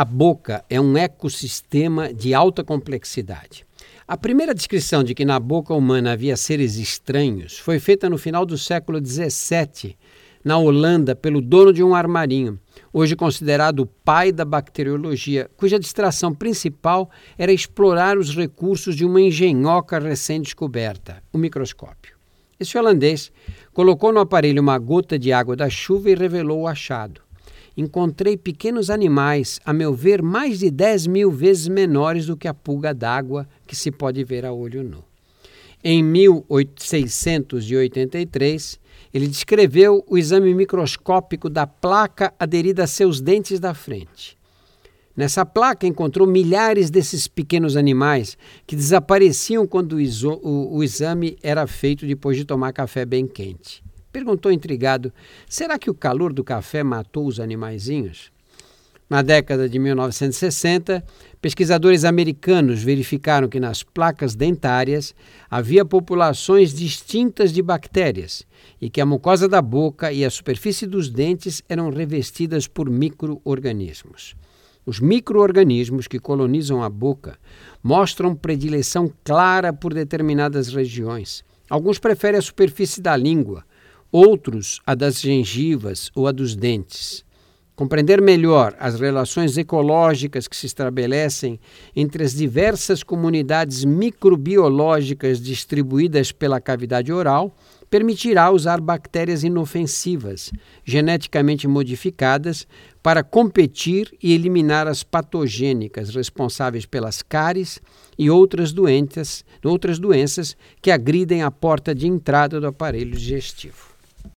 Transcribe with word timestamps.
A 0.00 0.04
boca 0.04 0.64
é 0.70 0.80
um 0.80 0.96
ecossistema 0.96 2.14
de 2.14 2.32
alta 2.32 2.62
complexidade. 2.62 3.66
A 4.06 4.16
primeira 4.16 4.54
descrição 4.54 5.02
de 5.02 5.12
que 5.12 5.24
na 5.24 5.40
boca 5.40 5.74
humana 5.74 6.12
havia 6.12 6.36
seres 6.36 6.76
estranhos 6.76 7.58
foi 7.58 7.80
feita 7.80 8.08
no 8.08 8.16
final 8.16 8.46
do 8.46 8.56
século 8.56 9.04
XVII, 9.04 9.96
na 10.44 10.56
Holanda, 10.56 11.16
pelo 11.16 11.40
dono 11.40 11.72
de 11.72 11.82
um 11.82 11.96
armarinho, 11.96 12.60
hoje 12.92 13.16
considerado 13.16 13.80
o 13.80 13.86
pai 13.86 14.30
da 14.30 14.44
bacteriologia, 14.44 15.50
cuja 15.56 15.80
distração 15.80 16.32
principal 16.32 17.10
era 17.36 17.52
explorar 17.52 18.16
os 18.18 18.36
recursos 18.36 18.94
de 18.94 19.04
uma 19.04 19.20
engenhoca 19.20 19.98
recém-descoberta, 19.98 21.20
o 21.32 21.38
microscópio. 21.38 22.16
Esse 22.60 22.78
holandês 22.78 23.32
colocou 23.72 24.12
no 24.12 24.20
aparelho 24.20 24.62
uma 24.62 24.78
gota 24.78 25.18
de 25.18 25.32
água 25.32 25.56
da 25.56 25.68
chuva 25.68 26.08
e 26.08 26.14
revelou 26.14 26.60
o 26.60 26.68
achado 26.68 27.26
encontrei 27.78 28.36
pequenos 28.36 28.90
animais, 28.90 29.58
a 29.64 29.72
meu 29.72 29.94
ver, 29.94 30.20
mais 30.20 30.58
de 30.58 30.68
10 30.68 31.06
mil 31.06 31.30
vezes 31.30 31.68
menores 31.68 32.26
do 32.26 32.36
que 32.36 32.48
a 32.48 32.54
pulga 32.54 32.92
d'água 32.92 33.48
que 33.68 33.76
se 33.76 33.92
pode 33.92 34.24
ver 34.24 34.44
a 34.44 34.52
olho 34.52 34.82
nu. 34.82 35.04
Em 35.84 36.02
1683, 36.02 38.80
ele 39.14 39.28
descreveu 39.28 40.04
o 40.08 40.18
exame 40.18 40.52
microscópico 40.52 41.48
da 41.48 41.68
placa 41.68 42.34
aderida 42.36 42.82
a 42.82 42.88
seus 42.88 43.20
dentes 43.20 43.60
da 43.60 43.72
frente. 43.72 44.36
Nessa 45.16 45.46
placa 45.46 45.86
encontrou 45.86 46.26
milhares 46.26 46.90
desses 46.90 47.28
pequenos 47.28 47.76
animais 47.76 48.36
que 48.66 48.74
desapareciam 48.74 49.68
quando 49.68 49.92
o, 49.92 50.00
o, 50.42 50.78
o 50.78 50.82
exame 50.82 51.38
era 51.44 51.64
feito 51.68 52.04
depois 52.04 52.36
de 52.36 52.44
tomar 52.44 52.72
café 52.72 53.04
bem 53.04 53.24
quente. 53.24 53.86
Perguntou 54.12 54.50
intrigado: 54.50 55.12
será 55.48 55.78
que 55.78 55.90
o 55.90 55.94
calor 55.94 56.32
do 56.32 56.42
café 56.42 56.82
matou 56.82 57.26
os 57.26 57.38
animaizinhos? 57.38 58.32
Na 59.08 59.22
década 59.22 59.66
de 59.66 59.78
1960, 59.78 61.02
pesquisadores 61.40 62.04
americanos 62.04 62.82
verificaram 62.82 63.48
que 63.48 63.58
nas 63.58 63.82
placas 63.82 64.34
dentárias 64.34 65.14
havia 65.50 65.82
populações 65.82 66.74
distintas 66.74 67.50
de 67.50 67.62
bactérias 67.62 68.46
e 68.78 68.90
que 68.90 69.00
a 69.00 69.06
mucosa 69.06 69.48
da 69.48 69.62
boca 69.62 70.12
e 70.12 70.26
a 70.26 70.30
superfície 70.30 70.86
dos 70.86 71.08
dentes 71.08 71.62
eram 71.70 71.88
revestidas 71.88 72.66
por 72.66 72.90
microorganismos. 72.90 74.36
Os 74.84 75.00
microorganismos 75.00 76.06
que 76.06 76.18
colonizam 76.18 76.82
a 76.82 76.90
boca 76.90 77.38
mostram 77.82 78.34
predileção 78.34 79.10
clara 79.24 79.72
por 79.72 79.94
determinadas 79.94 80.68
regiões. 80.68 81.42
Alguns 81.68 81.98
preferem 81.98 82.38
a 82.38 82.42
superfície 82.42 83.00
da 83.00 83.16
língua, 83.16 83.64
outros 84.10 84.80
a 84.86 84.94
das 84.94 85.20
gengivas 85.20 86.10
ou 86.14 86.26
a 86.26 86.32
dos 86.32 86.56
dentes. 86.56 87.24
Compreender 87.78 88.20
melhor 88.20 88.74
as 88.80 88.98
relações 88.98 89.56
ecológicas 89.56 90.48
que 90.48 90.56
se 90.56 90.66
estabelecem 90.66 91.60
entre 91.94 92.24
as 92.24 92.34
diversas 92.34 93.04
comunidades 93.04 93.84
microbiológicas 93.84 95.40
distribuídas 95.40 96.32
pela 96.32 96.60
cavidade 96.60 97.12
oral 97.12 97.54
permitirá 97.88 98.50
usar 98.50 98.80
bactérias 98.80 99.44
inofensivas, 99.44 100.50
geneticamente 100.84 101.68
modificadas, 101.68 102.66
para 103.00 103.22
competir 103.22 104.12
e 104.20 104.34
eliminar 104.34 104.88
as 104.88 105.02
patogênicas 105.04 106.14
responsáveis 106.14 106.84
pelas 106.84 107.22
cáries 107.22 107.80
e 108.18 108.28
outras 108.28 108.72
doenças, 108.72 109.44
outras 109.64 110.00
doenças 110.00 110.56
que 110.82 110.90
agridem 110.90 111.42
a 111.42 111.50
porta 111.50 111.94
de 111.94 112.08
entrada 112.08 112.60
do 112.60 112.66
aparelho 112.66 113.12
digestivo. 113.12 113.87